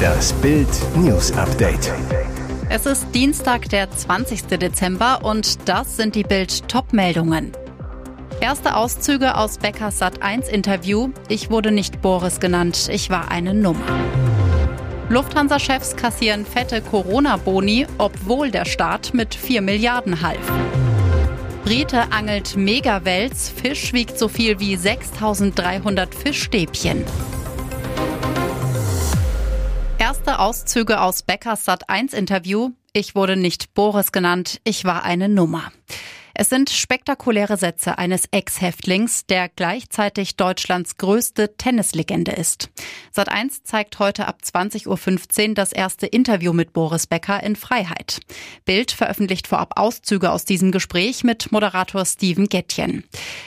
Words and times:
Das 0.00 0.32
Bild 0.34 0.68
News 0.96 1.32
Update. 1.32 1.92
Es 2.68 2.86
ist 2.86 3.06
Dienstag, 3.14 3.68
der 3.68 3.90
20. 3.90 4.46
Dezember 4.58 5.20
und 5.22 5.68
das 5.68 5.96
sind 5.96 6.14
die 6.14 6.22
Bild 6.22 6.68
Topmeldungen. 6.68 7.52
Erste 8.40 8.76
Auszüge 8.76 9.36
aus 9.36 9.58
Beckers 9.58 9.98
Sat 9.98 10.22
1 10.22 10.48
Interview. 10.48 11.10
Ich 11.28 11.50
wurde 11.50 11.72
nicht 11.72 12.00
Boris 12.00 12.40
genannt, 12.40 12.88
ich 12.90 13.10
war 13.10 13.30
eine 13.30 13.52
Nummer. 13.54 13.84
Lufthansa-Chefs 15.10 15.96
kassieren 15.96 16.46
fette 16.46 16.80
Corona-Boni, 16.80 17.86
obwohl 17.98 18.50
der 18.50 18.64
Staat 18.64 19.12
mit 19.12 19.34
4 19.34 19.60
Milliarden 19.60 20.22
half. 20.22 20.38
Brite 21.64 22.12
angelt 22.12 22.56
Megawels, 22.56 23.50
Fisch 23.50 23.92
wiegt 23.92 24.18
so 24.18 24.28
viel 24.28 24.60
wie 24.60 24.76
6300 24.76 26.14
Fischstäbchen. 26.14 27.04
Auszüge 30.40 31.02
aus 31.02 31.22
Beckers 31.22 31.66
Sat 31.66 31.90
1 31.90 32.14
Interview. 32.14 32.70
Ich 32.94 33.14
wurde 33.14 33.36
nicht 33.36 33.74
Boris 33.74 34.10
genannt, 34.10 34.58
ich 34.64 34.86
war 34.86 35.02
eine 35.02 35.28
Nummer. 35.28 35.70
Es 36.40 36.48
sind 36.48 36.70
spektakuläre 36.70 37.58
Sätze 37.58 37.98
eines 37.98 38.24
Ex-Häftlings, 38.30 39.26
der 39.26 39.50
gleichzeitig 39.50 40.36
Deutschlands 40.36 40.96
größte 40.96 41.54
Tennislegende 41.58 42.32
ist. 42.32 42.70
Sat1 43.14 43.64
zeigt 43.64 43.98
heute 43.98 44.26
ab 44.26 44.38
20.15 44.42 45.48
Uhr 45.48 45.54
das 45.54 45.70
erste 45.74 46.06
Interview 46.06 46.54
mit 46.54 46.72
Boris 46.72 47.06
Becker 47.06 47.42
in 47.42 47.56
Freiheit. 47.56 48.20
Bild 48.64 48.90
veröffentlicht 48.90 49.48
vorab 49.48 49.78
Auszüge 49.78 50.30
aus 50.30 50.46
diesem 50.46 50.72
Gespräch 50.72 51.24
mit 51.24 51.52
Moderator 51.52 52.06
Steven 52.06 52.48
Gettjen. 52.48 53.04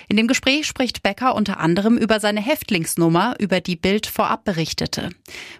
In 0.07 0.17
dem 0.17 0.27
Gespräch 0.27 0.67
spricht 0.67 1.01
Becker 1.01 1.33
unter 1.33 1.59
anderem 1.59 1.97
über 1.97 2.19
seine 2.19 2.41
Häftlingsnummer, 2.41 3.33
über 3.39 3.59
die 3.59 3.75
Bild 3.75 4.05
vorab 4.05 4.43
berichtete. 4.43 5.09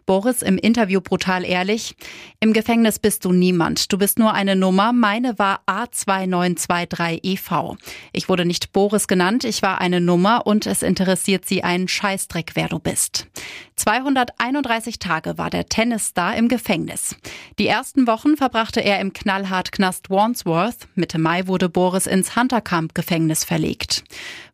Boris 0.05 0.43
im 0.43 0.59
Interview 0.59 1.01
brutal 1.01 1.45
ehrlich. 1.45 1.95
Im 2.39 2.53
Gefängnis 2.53 2.99
bist 2.99 3.25
du 3.25 3.31
niemand. 3.31 3.91
Du 3.91 3.97
bist 3.97 4.19
nur 4.19 4.33
eine 4.33 4.55
Nummer. 4.55 4.93
Meine 4.93 5.39
war 5.39 5.61
A2923 5.65 7.22
bei 7.22 7.22
EV. 7.23 7.77
Ich 8.11 8.29
wurde 8.29 8.45
nicht 8.45 8.73
Boris 8.73 9.07
genannt, 9.07 9.43
ich 9.43 9.61
war 9.61 9.81
eine 9.81 10.01
Nummer 10.01 10.45
und 10.45 10.65
es 10.65 10.83
interessiert 10.83 11.45
sie 11.45 11.63
einen 11.63 11.87
Scheißdreck, 11.87 12.51
wer 12.55 12.67
du 12.67 12.79
bist. 12.79 13.27
231 13.75 14.99
Tage 14.99 15.37
war 15.37 15.49
der 15.49 15.65
Tennisstar 15.65 16.35
im 16.35 16.47
Gefängnis. 16.47 17.15
Die 17.57 17.67
ersten 17.67 18.05
Wochen 18.05 18.37
verbrachte 18.37 18.81
er 18.81 18.99
im 18.99 19.13
knallhart 19.13 19.71
Knast 19.71 20.09
Wandsworth. 20.09 20.87
Mitte 20.95 21.17
Mai 21.17 21.47
wurde 21.47 21.69
Boris 21.69 22.05
ins 22.05 22.35
Hunterkamp-Gefängnis 22.35 23.43
verlegt. 23.43 24.03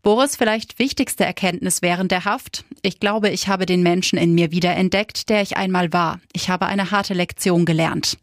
Boris 0.01 0.37
vielleicht 0.37 0.79
wichtigste 0.79 1.25
Erkenntnis 1.25 1.81
während 1.81 2.11
der 2.11 2.23
Haft. 2.23 2.63
Ich 2.81 3.01
glaube, 3.01 3.29
ich 3.29 3.49
habe 3.49 3.65
den 3.65 3.83
Menschen 3.83 4.17
in 4.17 4.33
mir 4.33 4.51
wieder 4.51 4.73
entdeckt, 4.75 5.27
der 5.27 5.41
ich 5.41 5.57
einmal 5.57 5.91
war. 5.91 6.21
Ich 6.31 6.49
habe 6.49 6.67
eine 6.67 6.91
harte 6.91 7.13
Lektion 7.13 7.65
gelernt. 7.65 8.17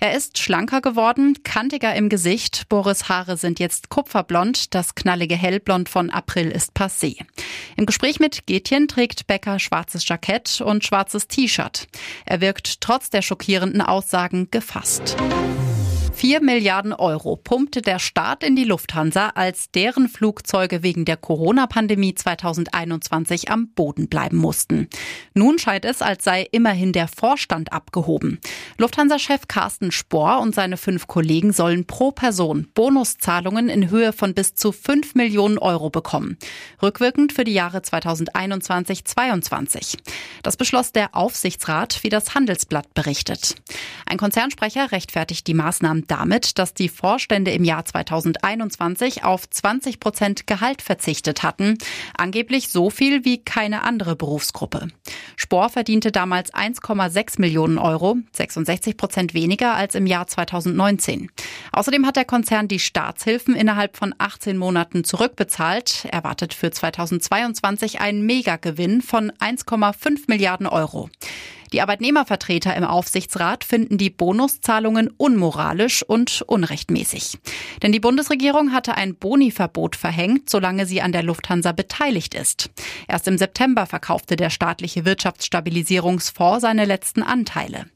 Er 0.00 0.16
ist 0.16 0.38
schlanker 0.38 0.80
geworden, 0.80 1.36
kantiger 1.44 1.94
im 1.94 2.08
Gesicht. 2.08 2.68
Boris 2.68 3.08
Haare 3.08 3.36
sind 3.36 3.60
jetzt 3.60 3.90
kupferblond. 3.90 4.74
Das 4.74 4.96
knallige 4.96 5.36
Hellblond 5.36 5.88
von 5.88 6.10
April 6.10 6.50
ist 6.50 6.76
passé. 6.76 7.16
Im 7.76 7.86
Gespräch 7.86 8.18
mit 8.18 8.46
Getjen 8.46 8.88
trägt 8.88 9.28
Becker 9.28 9.60
schwarzes 9.60 10.08
Jackett 10.08 10.60
und 10.60 10.84
schwarzes 10.84 11.28
T-Shirt. 11.28 11.86
Er 12.24 12.40
wirkt 12.40 12.80
trotz 12.80 13.10
der 13.10 13.22
schockierenden 13.22 13.82
Aussagen 13.82 14.48
gefasst. 14.50 15.16
4 16.20 16.42
Milliarden 16.42 16.92
Euro 16.92 17.36
pumpte 17.36 17.80
der 17.80 17.98
Staat 17.98 18.44
in 18.44 18.54
die 18.54 18.64
Lufthansa, 18.64 19.30
als 19.30 19.70
deren 19.70 20.06
Flugzeuge 20.06 20.82
wegen 20.82 21.06
der 21.06 21.16
Corona-Pandemie 21.16 22.14
2021 22.14 23.50
am 23.50 23.72
Boden 23.72 24.06
bleiben 24.06 24.36
mussten. 24.36 24.90
Nun 25.32 25.58
scheint 25.58 25.86
es, 25.86 26.02
als 26.02 26.22
sei 26.22 26.46
immerhin 26.52 26.92
der 26.92 27.08
Vorstand 27.08 27.72
abgehoben. 27.72 28.38
Lufthansa-Chef 28.76 29.48
Carsten 29.48 29.92
Spohr 29.92 30.40
und 30.40 30.54
seine 30.54 30.76
fünf 30.76 31.06
Kollegen 31.06 31.54
sollen 31.54 31.86
pro 31.86 32.10
Person 32.10 32.68
Bonuszahlungen 32.74 33.70
in 33.70 33.88
Höhe 33.88 34.12
von 34.12 34.34
bis 34.34 34.54
zu 34.54 34.72
5 34.72 35.14
Millionen 35.14 35.56
Euro 35.56 35.88
bekommen. 35.88 36.36
Rückwirkend 36.82 37.32
für 37.32 37.44
die 37.44 37.54
Jahre 37.54 37.78
2021-22. 37.78 39.96
Das 40.42 40.58
beschloss 40.58 40.92
der 40.92 41.14
Aufsichtsrat, 41.14 42.00
wie 42.02 42.10
das 42.10 42.34
Handelsblatt 42.34 42.92
berichtet. 42.92 43.54
Ein 44.04 44.18
Konzernsprecher 44.18 44.92
rechtfertigt 44.92 45.46
die 45.46 45.54
Maßnahmen 45.54 46.09
damit, 46.10 46.58
dass 46.58 46.74
die 46.74 46.88
Vorstände 46.88 47.50
im 47.52 47.64
Jahr 47.64 47.84
2021 47.84 49.24
auf 49.24 49.48
20 49.48 50.00
Prozent 50.00 50.46
Gehalt 50.46 50.82
verzichtet 50.82 51.42
hatten. 51.42 51.78
Angeblich 52.16 52.68
so 52.68 52.90
viel 52.90 53.24
wie 53.24 53.42
keine 53.42 53.82
andere 53.82 54.16
Berufsgruppe. 54.16 54.88
Spor 55.36 55.70
verdiente 55.70 56.12
damals 56.12 56.52
1,6 56.52 57.40
Millionen 57.40 57.78
Euro, 57.78 58.16
66 58.32 58.96
Prozent 58.96 59.34
weniger 59.34 59.74
als 59.74 59.94
im 59.94 60.06
Jahr 60.06 60.26
2019. 60.26 61.30
Außerdem 61.72 62.06
hat 62.06 62.16
der 62.16 62.24
Konzern 62.24 62.68
die 62.68 62.78
Staatshilfen 62.78 63.54
innerhalb 63.54 63.96
von 63.96 64.14
18 64.18 64.56
Monaten 64.56 65.04
zurückbezahlt, 65.04 66.06
erwartet 66.10 66.54
für 66.54 66.70
2022 66.70 68.00
einen 68.00 68.26
Megagewinn 68.26 69.02
von 69.02 69.30
1,5 69.32 70.24
Milliarden 70.26 70.66
Euro. 70.66 71.08
Die 71.72 71.80
Arbeitnehmervertreter 71.82 72.74
im 72.76 72.84
Aufsichtsrat 72.84 73.62
finden 73.62 73.96
die 73.96 74.10
Bonuszahlungen 74.10 75.08
unmoralisch 75.16 76.02
und 76.02 76.42
unrechtmäßig. 76.42 77.38
Denn 77.82 77.92
die 77.92 78.00
Bundesregierung 78.00 78.72
hatte 78.72 78.96
ein 78.96 79.14
Boniverbot 79.14 79.94
verhängt, 79.94 80.50
solange 80.50 80.86
sie 80.86 81.00
an 81.00 81.12
der 81.12 81.22
Lufthansa 81.22 81.72
beteiligt 81.72 82.34
ist. 82.34 82.70
Erst 83.06 83.28
im 83.28 83.38
September 83.38 83.86
verkaufte 83.86 84.34
der 84.34 84.50
staatliche 84.50 85.04
Wirtschaftsstabilisierungsfonds 85.04 86.62
seine 86.62 86.86
letzten 86.86 87.22
Anteile. 87.22 87.86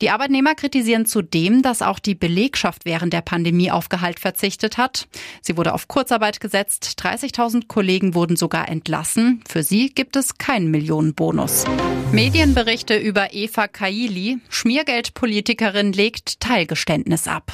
Die 0.00 0.10
Arbeitnehmer 0.10 0.54
kritisieren 0.54 1.06
zudem, 1.06 1.62
dass 1.62 1.80
auch 1.80 1.98
die 1.98 2.14
Belegschaft 2.14 2.84
während 2.84 3.12
der 3.12 3.22
Pandemie 3.22 3.70
auf 3.70 3.88
Gehalt 3.88 4.20
verzichtet 4.20 4.76
hat. 4.76 5.06
Sie 5.40 5.56
wurde 5.56 5.72
auf 5.72 5.88
Kurzarbeit 5.88 6.40
gesetzt. 6.40 6.96
30.000 7.00 7.68
Kollegen 7.68 8.14
wurden 8.14 8.36
sogar 8.36 8.68
entlassen. 8.68 9.42
Für 9.48 9.62
sie 9.62 9.90
gibt 9.90 10.16
es 10.16 10.36
keinen 10.36 10.70
Millionenbonus. 10.70 11.64
Medienberichte 12.12 12.96
über 12.96 13.13
Eva 13.32 13.68
Kaili. 13.68 14.38
Schmiergeldpolitikerin 14.48 15.92
legt 15.92 16.40
Teilgeständnis 16.40 17.28
ab. 17.28 17.52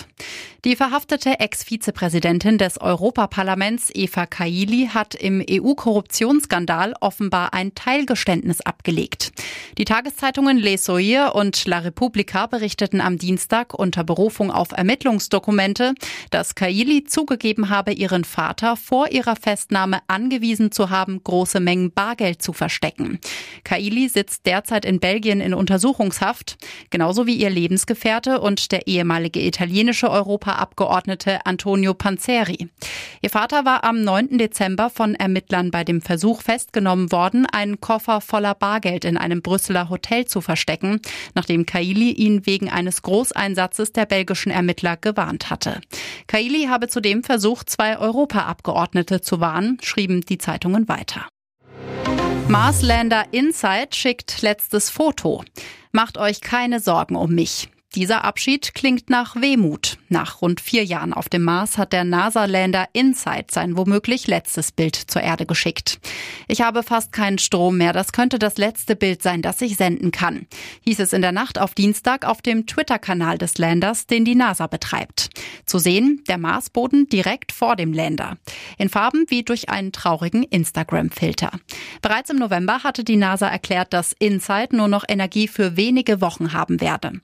Die 0.67 0.77
verhaftete 0.77 1.41
Ex-Vizepräsidentin 1.41 2.59
des 2.59 2.79
Europaparlaments 2.79 3.91
Eva 3.95 4.27
Kaili 4.27 4.91
hat 4.93 5.15
im 5.15 5.43
EU-Korruptionsskandal 5.49 6.93
offenbar 7.01 7.55
ein 7.55 7.75
Teilgeständnis 7.75 8.61
abgelegt. 8.61 9.33
Die 9.79 9.87
Tageszeitungen 9.87 10.59
Le 10.59 10.77
Soir 10.77 11.35
und 11.35 11.65
La 11.65 11.79
Repubblica 11.79 12.47
berichteten 12.47 13.01
am 13.01 13.17
Dienstag 13.17 13.73
unter 13.73 14.05
Berufung 14.05 14.51
auf 14.51 14.73
Ermittlungsdokumente, 14.73 15.95
dass 16.31 16.55
Kaili 16.55 17.05
zugegeben 17.05 17.71
habe, 17.71 17.93
ihren 17.93 18.25
Vater 18.25 18.77
vor 18.77 19.11
ihrer 19.13 19.37
Festnahme 19.37 20.01
angewiesen 20.09 20.73
zu 20.73 20.91
haben, 20.91 21.25
große 21.25 21.61
Mengen 21.61 21.91
Bargeld 21.91 22.43
zu 22.43 22.53
verstecken. 22.53 23.19
Kaili 23.65 24.11
sitzt 24.11 24.45
derzeit 24.45 24.85
in 24.85 25.01
Belgien 25.01 25.41
in 25.41 25.55
Untersuchungshaft, 25.55 26.59
genauso 26.91 27.27
wie 27.27 27.37
ihr 27.37 27.49
Lebensgefährte 27.49 28.43
und 28.43 28.73
der 28.73 28.87
ehemalige 28.87 29.41
italienische 29.41 30.11
Europa 30.11 30.50
Europaabgeordnete 30.51 31.47
Antonio 31.47 31.95
Panzeri. 31.95 32.69
Ihr 33.23 33.31
Vater 33.31 33.65
war 33.65 33.85
am 33.85 34.03
9. 34.03 34.39
Dezember 34.39 34.91
von 34.91 35.15
Ermittlern 35.15 35.71
bei 35.71 35.85
dem 35.85 36.03
Versuch 36.03 36.43
festgenommen 36.43 37.13
worden, 37.13 37.47
einen 37.47 37.81
Koffer 37.81 38.21
voller 38.21 38.55
Bargeld 38.55 39.05
in 39.05 39.17
einem 39.17 39.43
Brüsseler 39.43 39.89
Hotel 39.89 40.25
zu 40.25 40.41
verstecken, 40.41 41.01
nachdem 41.35 41.67
Kaili 41.67 42.11
ihn 42.11 42.47
wegen 42.47 42.69
eines 42.69 43.03
Großeinsatzes 43.03 43.93
der 43.93 44.07
belgischen 44.07 44.51
Ermittler 44.51 44.97
gewarnt 44.97 45.51
hatte. 45.51 45.81
Kaili 46.27 46.67
habe 46.67 46.89
zudem 46.89 47.23
versucht, 47.23 47.71
zwei 47.71 47.99
Europaabgeordnete 47.99 49.21
zu 49.21 49.41
warnen, 49.41 49.79
schrieben 49.83 50.23
die 50.23 50.39
Zeitungen 50.39 50.89
weiter. 50.89 51.29
Marslander 52.49 53.27
Insight 53.31 53.95
schickt 53.95 54.43
letztes 54.43 54.91
Foto. 54.91 55.45
Macht 55.93 56.19
euch 56.19 56.41
keine 56.41 56.81
Sorgen 56.81 57.15
um 57.15 57.33
mich. 57.33 57.69
Dieser 57.97 58.23
Abschied 58.23 58.73
klingt 58.75 59.11
nach 59.11 59.35
Wehmut. 59.35 59.99
Nach 60.09 60.43
rund 60.43 60.61
vier 60.61 60.85
Jahren 60.85 61.13
auf 61.13 61.29
dem 61.29 61.43
Mars 61.43 61.77
hat 61.77 61.93
der 61.93 62.05
NASA-Lander 62.05 62.87
InSight 62.93 63.51
sein 63.51 63.77
womöglich 63.77 64.29
letztes 64.29 64.71
Bild 64.71 64.95
zur 64.95 65.23
Erde 65.23 65.45
geschickt. 65.45 65.99
Ich 66.47 66.61
habe 66.61 66.85
fast 66.85 67.11
keinen 67.11 67.39
Strom 67.39 67.79
mehr. 67.79 67.93
Das 67.93 68.13
könnte 68.13 68.39
das 68.39 68.59
letzte 68.59 68.95
Bild 68.95 69.25
sein, 69.25 69.43
das 69.43 69.61
ich 69.61 69.77
senden 69.77 70.13
kann, 70.13 70.47
hieß 70.85 71.01
es 71.01 71.13
in 71.13 71.21
der 71.21 71.33
Nacht 71.33 71.59
auf 71.59 71.75
Dienstag 71.75 72.25
auf 72.25 72.43
dem 72.43 72.65
Twitter-Kanal 72.65 73.39
des 73.39 73.59
Landers, 73.59 74.07
den 74.07 74.25
die 74.25 74.37
NASA 74.37 74.69
betreibt. 74.69 75.31
Zu 75.67 75.81
sehen 75.81 76.23
der 76.29 76.39
Marsboden 76.39 77.09
direkt 77.09 77.51
vor 77.51 77.75
dem 77.75 77.93
Lander. 77.93 78.39
In 78.79 78.89
Farben 78.89 79.25
wie 79.29 79.43
durch 79.43 79.69
einen 79.69 79.91
traurigen 79.91 80.45
Instagram-Filter. 80.45 81.51
Bereits 82.03 82.31
im 82.31 82.37
November 82.37 82.85
hatte 82.85 83.03
die 83.03 83.17
NASA 83.17 83.49
erklärt, 83.49 83.93
dass 83.93 84.13
InSight 84.13 84.73
nur 84.73 84.87
noch 84.87 85.05
Energie 85.09 85.49
für 85.49 85.77
wenige 85.77 86.21
Wochen 86.21 86.53
haben 86.53 86.81
werde. 86.81 87.21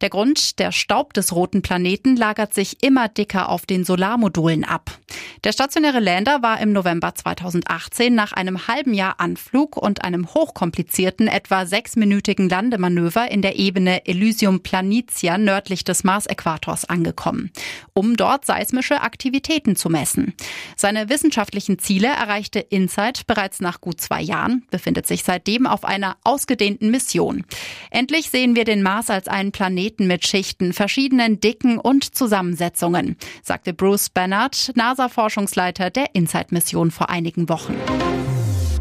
Der 0.00 0.05
Grund, 0.10 0.58
der 0.58 0.72
Staub 0.72 1.14
des 1.14 1.34
roten 1.34 1.62
Planeten 1.62 2.16
lagert 2.16 2.54
sich 2.54 2.82
immer 2.82 3.08
dicker 3.08 3.48
auf 3.48 3.66
den 3.66 3.84
Solarmodulen 3.84 4.64
ab. 4.64 4.98
Der 5.44 5.52
stationäre 5.52 6.00
Lander 6.00 6.42
war 6.42 6.60
im 6.60 6.72
November 6.72 7.14
2018 7.14 8.14
nach 8.14 8.32
einem 8.32 8.66
halben 8.68 8.94
Jahr 8.94 9.14
Anflug 9.18 9.76
und 9.76 10.04
einem 10.04 10.34
hochkomplizierten, 10.34 11.28
etwa 11.28 11.66
sechsminütigen 11.66 12.48
Landemanöver 12.48 13.30
in 13.30 13.42
der 13.42 13.56
Ebene 13.56 14.06
Elysium 14.06 14.60
Planitia 14.60 15.38
nördlich 15.38 15.84
des 15.84 16.04
Mars-Äquators 16.04 16.84
angekommen, 16.84 17.50
um 17.94 18.16
dort 18.16 18.44
seismische 18.44 19.00
Aktivitäten 19.00 19.76
zu 19.76 19.88
messen. 19.88 20.34
Seine 20.76 21.08
wissenschaftlichen 21.08 21.78
Ziele 21.78 22.08
erreichte 22.08 22.58
InSight 22.58 23.26
bereits 23.26 23.60
nach 23.60 23.80
gut 23.80 24.00
zwei 24.00 24.20
Jahren, 24.20 24.66
befindet 24.70 25.06
sich 25.06 25.22
seitdem 25.22 25.66
auf 25.66 25.84
einer 25.84 26.16
ausgedehnten 26.24 26.90
Mission. 26.90 27.44
Endlich 27.90 28.30
sehen 28.30 28.56
wir 28.56 28.64
den 28.64 28.82
Mars 28.82 29.10
als 29.10 29.28
einen 29.28 29.52
Planeten 29.52 29.95
mit 30.00 30.26
Schichten, 30.26 30.72
verschiedenen 30.72 31.40
Dicken 31.40 31.78
und 31.78 32.14
Zusammensetzungen, 32.14 33.16
sagte 33.42 33.72
Bruce 33.72 34.10
Bernard, 34.10 34.72
NASA-Forschungsleiter 34.74 35.90
der 35.90 36.14
InSight-Mission 36.14 36.90
vor 36.90 37.08
einigen 37.08 37.48
Wochen. 37.48 37.76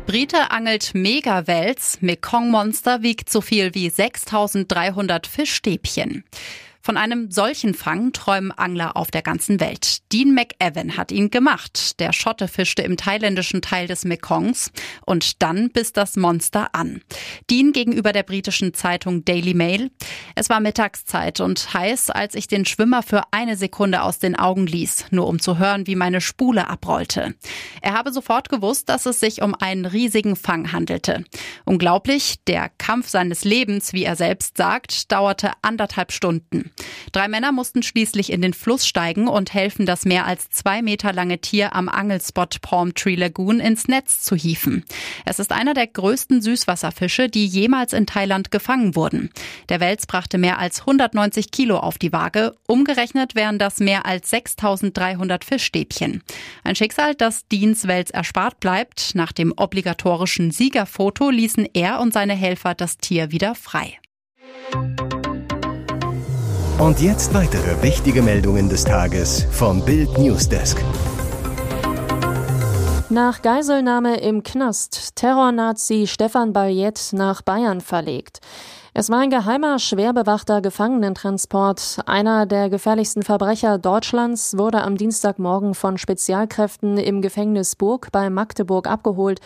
Brite 0.05 0.51
angelt 0.51 0.91
Megawels. 0.93 1.97
Mekong-Monster 2.01 3.01
wiegt 3.01 3.29
so 3.29 3.41
viel 3.41 3.73
wie 3.73 3.89
6300 3.89 5.25
Fischstäbchen. 5.25 6.23
Von 6.85 6.97
einem 6.97 7.31
solchen 7.31 7.73
Fang 7.73 8.13
träumen 8.13 8.51
Angler 8.51 8.95
auf 8.95 9.09
der 9.09 9.23
ganzen 9.23 9.59
Welt. 9.59 10.03
Dean 10.13 10.35
McEwan 10.35 10.97
hat 10.97 11.11
ihn 11.11 11.31
gemacht. 11.31 11.99
Der 11.99 12.13
Schotte 12.13 12.47
fischte 12.47 12.83
im 12.83 12.95
thailändischen 12.95 13.63
Teil 13.63 13.87
des 13.87 14.05
Mekongs 14.05 14.71
und 15.03 15.41
dann 15.41 15.71
biss 15.71 15.93
das 15.93 16.15
Monster 16.15 16.75
an. 16.75 17.01
Dean 17.49 17.71
gegenüber 17.71 18.11
der 18.11 18.21
britischen 18.21 18.75
Zeitung 18.75 19.25
Daily 19.25 19.55
Mail. 19.55 19.89
Es 20.35 20.47
war 20.51 20.59
Mittagszeit 20.59 21.39
und 21.39 21.73
heiß, 21.73 22.11
als 22.11 22.35
ich 22.35 22.47
den 22.47 22.65
Schwimmer 22.65 23.01
für 23.01 23.23
eine 23.31 23.57
Sekunde 23.57 24.03
aus 24.03 24.19
den 24.19 24.35
Augen 24.35 24.67
ließ, 24.67 25.05
nur 25.09 25.25
um 25.25 25.39
zu 25.39 25.57
hören, 25.57 25.87
wie 25.87 25.95
meine 25.95 26.21
Spule 26.21 26.67
abrollte. 26.67 27.33
Er 27.81 27.93
habe 27.93 28.13
sofort 28.13 28.49
gewusst, 28.49 28.89
dass 28.89 29.07
es 29.07 29.19
sich 29.19 29.41
um 29.41 29.55
einen 29.55 29.87
riesigen 29.87 30.35
Fang 30.35 30.71
handelte. 30.71 31.23
Unglaublich, 31.65 32.35
der 32.45 32.69
Kampf 32.77 33.09
seines 33.09 33.43
Lebens, 33.43 33.91
wie 33.93 34.03
er 34.03 34.15
selbst 34.15 34.57
sagt, 34.57 35.11
dauerte 35.11 35.51
anderthalb 35.63 36.11
Stunden. 36.11 36.71
Drei 37.11 37.27
Männer 37.27 37.51
mussten 37.51 37.83
schließlich 37.83 38.31
in 38.31 38.41
den 38.41 38.53
Fluss 38.53 38.85
steigen 38.85 39.27
und 39.27 39.53
helfen, 39.53 39.85
das 39.85 40.05
mehr 40.05 40.25
als 40.25 40.49
zwei 40.49 40.81
Meter 40.81 41.13
lange 41.13 41.39
Tier 41.39 41.73
am 41.73 41.87
Angelspot 41.87 42.61
Palm 42.61 42.93
Tree 42.93 43.15
Lagoon 43.15 43.59
ins 43.59 43.87
Netz 43.87 44.21
zu 44.21 44.35
hieven. 44.35 44.83
Es 45.25 45.39
ist 45.39 45.51
einer 45.51 45.73
der 45.73 45.87
größten 45.87 46.41
Süßwasserfische, 46.41 47.29
die 47.29 47.45
jemals 47.45 47.93
in 47.93 48.05
Thailand 48.05 48.51
gefangen 48.51 48.95
wurden. 48.95 49.29
Der 49.69 49.79
Wels 49.79 50.07
brachte 50.07 50.37
mehr 50.37 50.59
als 50.59 50.81
190 50.81 51.51
Kilo 51.51 51.77
auf 51.77 51.97
die 51.97 52.11
Waage. 52.11 52.55
Umgerechnet 52.67 53.35
wären 53.35 53.59
das 53.59 53.79
mehr 53.79 54.05
als 54.05 54.29
6300 54.29 55.45
Fischstäbchen. 55.45 56.23
Ein 56.63 56.75
Schicksal, 56.75 57.15
das 57.15 57.47
Deans 57.47 57.87
Wels 57.87 58.11
erspart 58.11 58.59
bleibt. 58.59 59.15
Nach 59.15 59.31
dem 59.31 59.53
obligatorischen 59.55 60.51
Siegerfoto 60.51 61.29
ließen 61.29 61.67
er 61.73 61.99
und 61.99 62.13
seine 62.13 62.33
Helfer 62.33 62.73
das 62.73 62.97
Tier 62.97 63.31
wieder 63.31 63.55
frei. 63.55 63.97
Und 66.77 66.99
jetzt 66.99 67.33
weitere 67.33 67.81
wichtige 67.81 68.21
Meldungen 68.21 68.67
des 68.67 68.83
Tages 68.83 69.47
vom 69.49 69.79
Bild 69.85 70.17
Newsdesk. 70.17 70.83
Nach 73.09 73.41
Geiselnahme 73.41 74.19
im 74.19 74.43
Knast, 74.43 75.15
Terrornazi 75.15 76.05
Stefan 76.05 76.51
Ballet 76.51 77.13
nach 77.13 77.41
Bayern 77.43 77.79
verlegt. 77.79 78.39
Es 78.93 79.09
war 79.09 79.19
ein 79.19 79.29
geheimer, 79.29 79.79
schwer 79.79 80.11
bewachter 80.11 80.61
Gefangenentransport. 80.61 81.99
Einer 82.07 82.45
der 82.45 82.69
gefährlichsten 82.69 83.23
Verbrecher 83.23 83.77
Deutschlands 83.77 84.57
wurde 84.57 84.81
am 84.83 84.97
Dienstagmorgen 84.97 85.75
von 85.75 85.97
Spezialkräften 85.97 86.97
im 86.97 87.21
Gefängnis 87.21 87.77
Burg 87.77 88.09
bei 88.11 88.29
Magdeburg 88.29 88.87
abgeholt. 88.87 89.39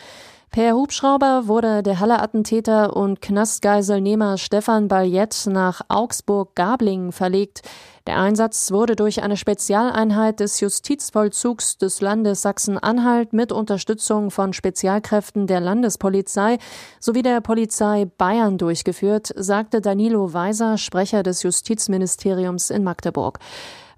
Per 0.52 0.74
Hubschrauber 0.74 1.48
wurde 1.48 1.84
der 1.84 2.00
Halle-Attentäter 2.00 2.96
und 2.96 3.22
Knastgeiselnehmer 3.22 4.40
Stefan 4.40 4.88
Ballet 4.88 5.46
nach 5.46 5.82
Augsburg-Gablingen 5.90 7.12
verlegt. 7.12 7.62
Der 8.08 8.18
Einsatz 8.18 8.72
wurde 8.72 8.96
durch 8.96 9.22
eine 9.22 9.38
Spezialeinheit 9.38 10.40
des 10.40 10.60
Justizvollzugs 10.60 11.78
des 11.78 12.02
Landes 12.02 12.42
Sachsen-Anhalt 12.42 13.32
mit 13.32 13.52
Unterstützung 13.52 14.32
von 14.32 14.52
Spezialkräften 14.52 15.46
der 15.46 15.60
Landespolizei 15.60 16.58
sowie 17.00 17.22
der 17.22 17.42
Polizei 17.42 18.06
Bayern 18.18 18.58
durchgeführt, 18.58 19.32
sagte 19.36 19.82
Danilo 19.82 20.34
Weiser, 20.34 20.80
Sprecher 20.80 21.22
des 21.22 21.44
Justizministeriums 21.44 22.72
in 22.72 22.84
Magdeburg. 22.84 23.38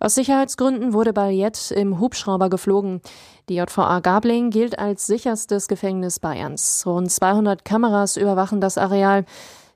Aus 0.01 0.15
Sicherheitsgründen 0.15 0.93
wurde 0.93 1.13
Ballet 1.13 1.69
im 1.69 1.99
Hubschrauber 1.99 2.49
geflogen. 2.49 3.01
Die 3.49 3.57
JVA 3.57 3.99
Gabling 3.99 4.49
gilt 4.49 4.79
als 4.79 5.05
sicherstes 5.05 5.67
Gefängnis 5.67 6.19
Bayerns. 6.19 6.83
Rund 6.87 7.11
200 7.11 7.63
Kameras 7.63 8.17
überwachen 8.17 8.61
das 8.61 8.79
Areal. 8.79 9.25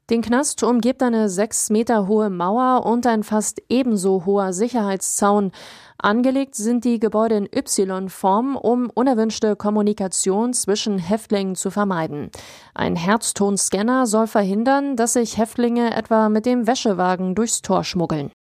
Den 0.10 0.24
Knast 0.24 0.64
umgibt 0.64 1.04
eine 1.04 1.30
sechs 1.30 1.70
Meter 1.70 2.08
hohe 2.08 2.32
Mauer 2.32 2.88
und 2.88 3.06
ein 3.06 3.22
fast 3.22 3.62
ebenso 3.70 4.26
hoher 4.26 4.52
Sicherheitszaun. 4.52 5.52
Angelegt 6.00 6.56
sind 6.56 6.86
die 6.86 7.00
Gebäude 7.00 7.36
in 7.36 7.46
Y-Form, 7.46 8.56
um 8.56 8.90
unerwünschte 8.90 9.56
Kommunikation 9.56 10.54
zwischen 10.54 10.98
Häftlingen 10.98 11.54
zu 11.54 11.70
vermeiden. 11.70 12.32
Ein 12.74 12.96
Herztonscanner 12.96 14.08
soll 14.08 14.26
verhindern, 14.26 14.96
dass 14.96 15.14
sich 15.14 15.38
Häftlinge 15.38 15.96
etwa 15.96 16.30
mit 16.30 16.48
dem 16.48 16.66
Wäschewagen 16.66 17.36
durchs 17.36 17.62
Tor 17.62 17.84
schmuggeln. 17.84 18.32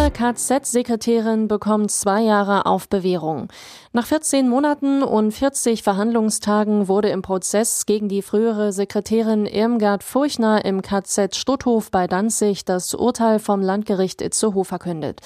Frühere 0.00 0.12
KZ-Sekretärin 0.12 1.46
bekommt 1.46 1.90
zwei 1.90 2.22
Jahre 2.22 2.64
auf 2.64 2.88
Bewährung. 2.88 3.48
Nach 3.92 4.06
14 4.06 4.48
Monaten 4.48 5.02
und 5.02 5.30
40 5.30 5.82
Verhandlungstagen 5.82 6.88
wurde 6.88 7.10
im 7.10 7.20
Prozess 7.20 7.84
gegen 7.84 8.08
die 8.08 8.22
frühere 8.22 8.72
Sekretärin 8.72 9.44
Irmgard 9.44 10.02
Furchner 10.02 10.64
im 10.64 10.80
KZ 10.80 11.36
Stutthof 11.36 11.90
bei 11.90 12.06
Danzig 12.06 12.64
das 12.64 12.94
Urteil 12.94 13.40
vom 13.40 13.60
Landgericht 13.60 14.22
Itzehoe 14.22 14.64
verkündet. 14.64 15.20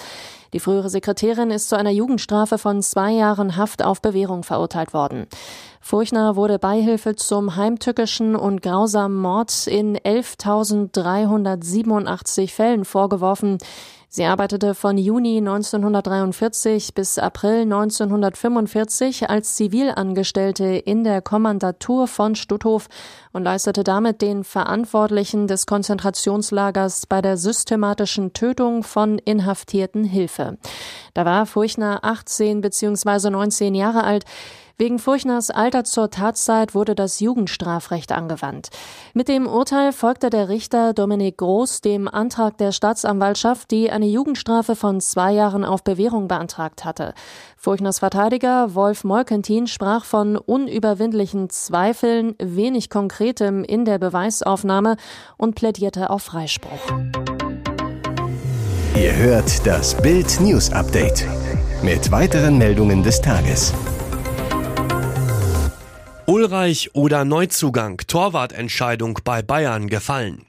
Die 0.53 0.59
frühere 0.59 0.91
Sekretärin 0.91 1.53
ist 1.53 1.69
zu 1.69 1.77
einer 1.77 1.91
Jugendstrafe 1.91 2.59
von 2.59 2.83
zwei 2.83 3.13
Jahren 3.13 3.57
Haft 3.57 3.85
auf 3.85 4.03
Bewährung 4.03 4.43
verurteilt 4.43 4.93
worden. 4.93 5.29
Furchner 5.81 6.35
wurde 6.35 6.59
Beihilfe 6.59 7.15
zum 7.15 7.55
heimtückischen 7.55 8.35
und 8.35 8.61
grausamen 8.61 9.21
Mord 9.21 9.69
in 9.69 9.97
11.387 9.99 12.51
Fällen 12.51 12.85
vorgeworfen. 12.85 13.59
Sie 14.17 14.27
arbeitete 14.27 14.77
von 14.77 14.97
Juni 14.97 15.39
1943 15.39 16.95
bis 16.95 17.19
April 17.19 17.63
1945 17.63 19.29
als 19.29 19.57
Zivilangestellte 19.57 20.67
in 20.67 21.03
der 21.03 21.21
Kommandatur 21.21 22.07
von 22.07 22.37
Stutthof 22.37 22.87
und 23.33 23.43
leistete 23.43 23.83
damit 23.83 24.23
den 24.23 24.45
Verantwortlichen 24.45 25.49
des 25.49 25.67
Konzentrationslagers 25.67 27.07
bei 27.07 27.23
der 27.23 27.37
systematischen 27.37 28.33
Tötung 28.35 28.85
von 28.85 29.19
Inhaftierten 29.19 30.05
Hilfe. 30.05 30.59
Da 31.15 31.25
war 31.25 31.45
Furchner 31.45 32.05
18 32.05 32.61
bzw. 32.61 33.31
19 33.31 33.75
Jahre 33.75 34.05
alt. 34.05 34.27
Wegen 34.77 34.99
Furchners 34.99 35.51
Alter 35.51 35.85
zur 35.85 36.11
Tatzeit 36.11 36.75
wurde 36.75 36.97
das 36.97 37.21
Jugendstrafrecht 37.21 38.11
angewandt. 38.11 38.71
Mit 39.13 39.29
dem 39.29 39.47
Urteil 39.47 39.93
folgte 39.93 40.31
der 40.31 40.49
Richter 40.49 40.93
Dominik 40.95 41.37
Groß 41.37 41.81
dem 41.81 42.09
Antrag 42.09 42.59
der 42.59 42.73
Staatsanwaltschaft, 42.73 43.71
die 43.71 43.93
eine 43.93 44.07
Jugendstrafe 44.07 44.75
von 44.75 45.01
zwei 45.01 45.31
Jahren 45.31 45.65
auf 45.65 45.85
Bewährung 45.85 46.27
beantragt 46.27 46.85
hatte. 46.85 47.15
Furchners 47.57 48.01
Verteidiger 48.01 48.75
Wolf 48.75 49.05
Molkentin 49.05 49.69
sprach 49.69 50.05
von 50.05 50.37
unüberwindlichen 50.37 51.51
Zweifeln, 51.51 52.35
wenig 52.43 52.91
Konkretem 52.91 53.63
in 53.63 53.85
der 53.85 53.99
Beweisaufnahme 53.99 54.97
und 55.37 55.55
plädierte 55.55 56.11
auf 56.11 56.25
Freispruch. 56.25 56.71
Ihr 58.97 59.15
hört 59.15 59.65
das 59.65 59.95
Bild 59.95 60.41
News 60.41 60.73
Update 60.73 61.25
mit 61.83 62.11
weiteren 62.11 62.59
Meldungen 62.59 63.05
des 63.05 63.21
Tages. 63.21 63.73
Ulreich 66.27 66.95
oder 66.95 67.27
Neuzugang, 67.27 67.99
Torwartentscheidung 68.07 69.19
bei 69.25 69.43
Bayern 69.43 69.89
gefallen. 69.89 70.47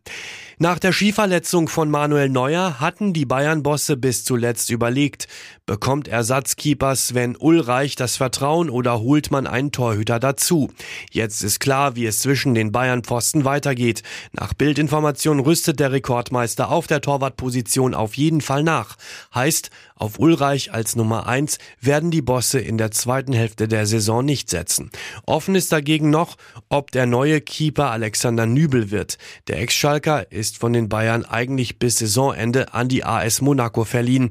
Nach 0.58 0.80
der 0.80 0.94
Skiverletzung 0.94 1.68
von 1.68 1.92
Manuel 1.92 2.30
Neuer 2.30 2.80
hatten 2.80 3.12
die 3.12 3.26
Bayern-Bosse 3.26 3.98
bis 3.98 4.24
zuletzt 4.24 4.70
überlegt, 4.70 5.28
bekommt 5.66 6.08
Ersatzkeeper 6.08 6.96
Sven 6.96 7.36
Ulreich 7.36 7.98
das 7.98 8.16
Vertrauen 8.16 8.70
oder 8.70 9.02
holt 9.02 9.32
man 9.32 9.48
einen 9.48 9.74
Torhüter 9.74 10.18
dazu? 10.18 10.72
Jetzt 11.12 11.44
ist 11.44 11.60
klar, 11.60 11.98
wie 11.98 12.06
es 12.06 12.20
zwischen 12.20 12.56
den 12.56 12.72
Bayern-Pfosten 12.72 13.44
weitergeht. 13.44 14.02
Nach 14.32 14.54
Bildinformation 14.54 15.42
rüstet 15.42 15.82
der 15.82 15.92
Rekordmeister 15.92 16.70
auf 16.72 16.88
der 16.88 17.02
Torwartposition 17.02 17.94
auf 17.94 18.16
jeden 18.16 18.40
Fall 18.40 18.64
nach. 18.64 18.96
Heißt, 19.34 19.72
auf 19.96 20.20
Ulreich 20.20 20.74
als 20.74 20.96
Nummer 20.96 21.28
eins 21.28 21.58
werden 21.82 22.12
die 22.12 22.22
Bosse 22.22 22.60
in 22.60 22.78
der 22.78 22.92
zweiten 22.92 23.34
Hälfte 23.34 23.68
der 23.68 23.86
Saison 23.86 24.24
nicht 24.24 24.50
setzen. 24.50 24.90
Offen 25.26 25.56
ist 25.56 25.72
dagegen 25.72 26.10
noch, 26.10 26.38
ob 26.70 26.92
der 26.92 27.06
neue 27.06 27.42
Keeper 27.42 27.92
Alexander 27.92 28.46
Nübel 28.46 28.92
wird. 28.92 29.18
Der 29.48 29.60
Ex-Schalker 29.60 30.32
ist 30.32 30.46
ist 30.46 30.60
von 30.60 30.74
den 30.74 30.90
Bayern 30.90 31.26
eigentlich 31.26 31.80
bis 31.80 31.98
Saisonende 31.98 32.72
an 32.74 32.88
die 32.88 33.04
AS 33.04 33.42
Monaco 33.42 33.84
verliehen. 33.84 34.30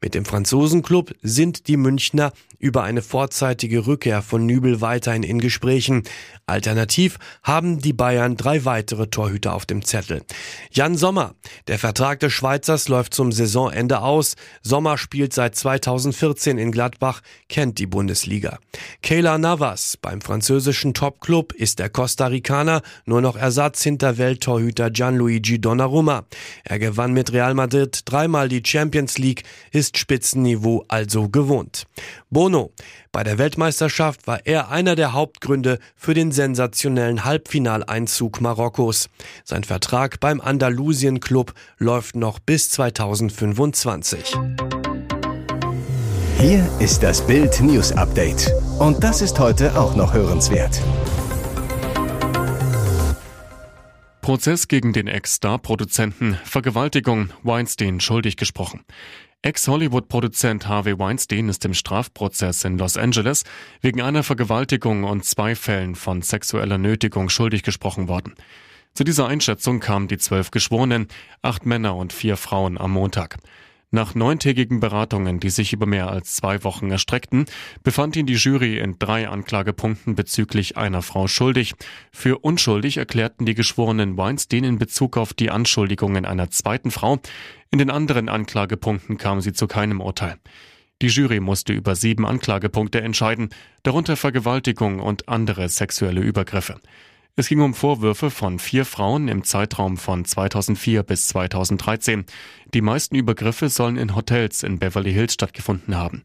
Mit 0.00 0.14
dem 0.14 0.24
Franzosenclub 0.24 1.12
sind 1.22 1.66
die 1.66 1.76
Münchner 1.76 2.32
über 2.58 2.84
eine 2.84 3.02
vorzeitige 3.02 3.86
Rückkehr 3.86 4.22
von 4.22 4.46
Nübel 4.46 4.80
weiterhin 4.80 5.24
in 5.24 5.40
Gesprächen. 5.40 6.04
Alternativ 6.46 7.18
haben 7.42 7.80
die 7.80 7.92
Bayern 7.92 8.36
drei 8.36 8.64
weitere 8.64 9.08
Torhüter 9.08 9.54
auf 9.54 9.66
dem 9.66 9.84
Zettel. 9.84 10.22
Jan 10.70 10.96
Sommer. 10.96 11.34
Der 11.66 11.80
Vertrag 11.80 12.20
des 12.20 12.32
Schweizers 12.32 12.88
läuft 12.88 13.12
zum 13.12 13.32
Saisonende 13.32 14.00
aus. 14.00 14.36
Sommer 14.62 14.96
spielt 15.06 15.32
seit 15.32 15.54
2014 15.54 16.58
in 16.58 16.72
Gladbach, 16.72 17.20
kennt 17.48 17.78
die 17.78 17.86
Bundesliga. 17.86 18.58
Kayla 19.04 19.38
Navas. 19.38 19.96
Beim 19.96 20.20
französischen 20.20 20.94
Topclub 20.94 21.52
ist 21.52 21.78
der 21.78 21.90
Costa 21.90 22.26
Ricaner 22.26 22.82
nur 23.04 23.20
noch 23.20 23.36
Ersatz 23.36 23.84
hinter 23.84 24.18
Welttorhüter 24.18 24.90
Gianluigi 24.90 25.60
Donnarumma. 25.60 26.24
Er 26.64 26.80
gewann 26.80 27.12
mit 27.12 27.32
Real 27.32 27.54
Madrid 27.54 28.00
dreimal 28.04 28.48
die 28.48 28.62
Champions 28.66 29.16
League, 29.16 29.44
ist 29.70 29.96
Spitzenniveau 29.96 30.84
also 30.88 31.28
gewohnt. 31.28 31.84
Bono. 32.28 32.72
Bei 33.12 33.24
der 33.24 33.38
Weltmeisterschaft 33.38 34.26
war 34.26 34.40
er 34.44 34.68
einer 34.70 34.94
der 34.94 35.14
Hauptgründe 35.14 35.78
für 35.94 36.12
den 36.12 36.32
sensationellen 36.32 37.24
Halbfinaleinzug 37.24 38.42
Marokkos. 38.42 39.08
Sein 39.42 39.64
Vertrag 39.64 40.20
beim 40.20 40.40
Andalusien 40.42 41.20
Club 41.20 41.54
läuft 41.78 42.14
noch 42.14 42.40
bis 42.40 42.68
2025. 42.68 44.36
Hier 46.38 46.68
ist 46.80 47.02
das 47.02 47.26
Bild 47.26 47.62
News 47.62 47.92
Update. 47.92 48.52
Und 48.78 49.02
das 49.02 49.22
ist 49.22 49.38
heute 49.38 49.74
auch 49.74 49.96
noch 49.96 50.12
hörenswert. 50.12 50.82
Prozess 54.20 54.68
gegen 54.68 54.92
den 54.92 55.06
Ex-Star-Produzenten 55.06 56.34
Vergewaltigung 56.44 57.30
Weinstein 57.42 58.00
schuldig 58.00 58.36
gesprochen. 58.36 58.84
Ex-Hollywood-Produzent 59.40 60.68
Harvey 60.68 60.98
Weinstein 60.98 61.48
ist 61.48 61.64
im 61.64 61.72
Strafprozess 61.72 62.64
in 62.64 62.76
Los 62.76 62.98
Angeles 62.98 63.44
wegen 63.80 64.02
einer 64.02 64.22
Vergewaltigung 64.22 65.04
und 65.04 65.24
zwei 65.24 65.54
Fällen 65.54 65.94
von 65.94 66.20
sexueller 66.20 66.76
Nötigung 66.76 67.30
schuldig 67.30 67.62
gesprochen 67.62 68.08
worden. 68.08 68.34
Zu 68.92 69.04
dieser 69.04 69.26
Einschätzung 69.26 69.80
kamen 69.80 70.06
die 70.06 70.18
zwölf 70.18 70.50
Geschworenen, 70.50 71.08
acht 71.40 71.64
Männer 71.64 71.96
und 71.96 72.12
vier 72.12 72.36
Frauen 72.36 72.76
am 72.76 72.92
Montag. 72.92 73.38
Nach 73.92 74.16
neuntägigen 74.16 74.80
Beratungen, 74.80 75.38
die 75.38 75.48
sich 75.48 75.72
über 75.72 75.86
mehr 75.86 76.10
als 76.10 76.34
zwei 76.34 76.64
Wochen 76.64 76.90
erstreckten, 76.90 77.46
befand 77.84 78.16
ihn 78.16 78.26
die 78.26 78.34
Jury 78.34 78.78
in 78.78 78.98
drei 78.98 79.28
Anklagepunkten 79.28 80.16
bezüglich 80.16 80.76
einer 80.76 81.02
Frau 81.02 81.28
schuldig. 81.28 81.74
Für 82.10 82.38
unschuldig 82.38 82.96
erklärten 82.96 83.46
die 83.46 83.54
Geschworenen 83.54 84.16
Weinstein 84.16 84.64
in 84.64 84.78
Bezug 84.78 85.16
auf 85.16 85.34
die 85.34 85.50
Anschuldigungen 85.50 86.24
einer 86.24 86.50
zweiten 86.50 86.90
Frau. 86.90 87.20
In 87.70 87.78
den 87.78 87.90
anderen 87.90 88.28
Anklagepunkten 88.28 89.18
kam 89.18 89.40
sie 89.40 89.52
zu 89.52 89.68
keinem 89.68 90.00
Urteil. 90.00 90.36
Die 91.00 91.08
Jury 91.08 91.38
musste 91.38 91.72
über 91.72 91.94
sieben 91.94 92.26
Anklagepunkte 92.26 93.00
entscheiden, 93.00 93.50
darunter 93.84 94.16
Vergewaltigung 94.16 94.98
und 94.98 95.28
andere 95.28 95.68
sexuelle 95.68 96.22
Übergriffe. 96.22 96.80
Es 97.38 97.48
ging 97.48 97.60
um 97.60 97.74
Vorwürfe 97.74 98.30
von 98.30 98.58
vier 98.58 98.86
Frauen 98.86 99.28
im 99.28 99.44
Zeitraum 99.44 99.98
von 99.98 100.24
2004 100.24 101.02
bis 101.02 101.28
2013. 101.28 102.24
Die 102.72 102.80
meisten 102.80 103.14
Übergriffe 103.14 103.68
sollen 103.68 103.98
in 103.98 104.16
Hotels 104.16 104.62
in 104.62 104.78
Beverly 104.78 105.12
Hills 105.12 105.34
stattgefunden 105.34 105.96
haben. 105.96 106.24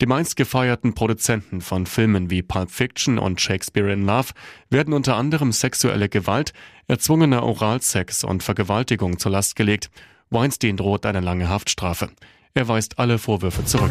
Die 0.00 0.06
meist 0.06 0.36
gefeierten 0.36 0.94
Produzenten 0.94 1.60
von 1.60 1.86
Filmen 1.86 2.30
wie 2.30 2.42
Pulp 2.42 2.70
Fiction 2.70 3.18
und 3.18 3.40
Shakespeare 3.40 3.92
in 3.92 4.06
Love 4.06 4.28
werden 4.70 4.94
unter 4.94 5.16
anderem 5.16 5.50
sexuelle 5.50 6.08
Gewalt, 6.08 6.52
erzwungener 6.86 7.42
Oralsex 7.42 8.22
und 8.22 8.44
Vergewaltigung 8.44 9.18
zur 9.18 9.32
Last 9.32 9.56
gelegt. 9.56 9.90
Weinstein 10.30 10.76
droht 10.76 11.04
eine 11.04 11.20
lange 11.20 11.48
Haftstrafe. 11.48 12.10
Er 12.54 12.68
weist 12.68 13.00
alle 13.00 13.18
Vorwürfe 13.18 13.64
zurück. 13.64 13.90